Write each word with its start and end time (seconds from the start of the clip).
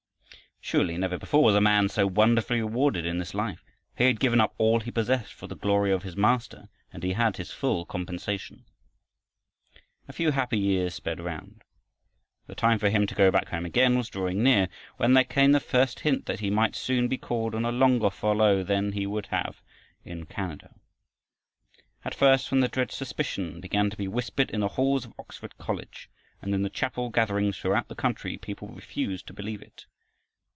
Surely 0.63 0.95
never 0.95 1.17
before 1.17 1.43
was 1.43 1.55
a 1.55 1.59
man 1.59 1.89
so 1.89 2.05
wonderfully 2.07 2.61
rewarded 2.61 3.03
in 3.03 3.17
this 3.17 3.33
life. 3.33 3.61
He 3.97 4.05
had 4.05 4.19
given 4.19 4.39
up 4.39 4.53
all 4.59 4.79
he 4.79 4.91
possessed 4.91 5.33
for 5.33 5.47
the 5.47 5.55
glory 5.55 5.91
of 5.91 6.03
his 6.03 6.15
Master 6.15 6.69
and 6.93 7.01
he 7.03 7.13
had 7.13 7.35
his 7.35 7.51
full 7.51 7.83
compensation. 7.83 8.63
A 10.07 10.13
few 10.13 10.31
happy 10.31 10.59
years 10.59 10.93
sped 10.93 11.19
round. 11.19 11.63
The 12.45 12.53
time 12.55 12.77
for 12.77 12.89
him 12.89 13.07
to 13.07 13.15
go 13.15 13.31
back 13.31 13.49
home 13.49 13.65
again 13.65 13.97
was 13.97 14.07
drawing 14.07 14.43
near 14.43 14.69
when 14.97 15.13
there 15.13 15.23
came 15.25 15.51
the 15.51 15.59
first 15.59 16.01
hint 16.01 16.25
that 16.27 16.39
he 16.41 16.51
might 16.51 16.75
soon 16.75 17.07
be 17.07 17.17
called 17.17 17.55
on 17.55 17.65
a 17.65 17.71
longer 17.71 18.11
furlough 18.11 18.63
than 18.63 18.91
he 18.91 19.07
would 19.07 19.25
have 19.25 19.61
in 20.05 20.25
Canada. 20.27 20.75
At 22.05 22.15
first, 22.15 22.49
when 22.51 22.59
the 22.61 22.69
dread 22.69 22.91
suspicion 22.91 23.59
began 23.59 23.89
to 23.89 23.97
be 23.97 24.07
whispered 24.07 24.51
in 24.51 24.61
the 24.61 24.69
halls 24.69 25.05
of 25.05 25.13
Oxford 25.17 25.57
College 25.57 26.09
and 26.39 26.53
in 26.53 26.61
the 26.61 26.69
chapel 26.69 27.09
gatherings 27.09 27.57
throughout 27.57 27.89
the 27.89 27.95
country, 27.95 28.37
people 28.37 28.67
refused 28.69 29.25
to 29.27 29.33
believe 29.33 29.63
it. 29.63 29.87